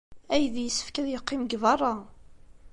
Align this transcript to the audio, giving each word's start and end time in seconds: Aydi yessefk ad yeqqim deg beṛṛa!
Aydi 0.33 0.59
yessefk 0.63 0.95
ad 0.97 1.07
yeqqim 1.09 1.41
deg 1.45 1.59
beṛṛa! 1.63 1.93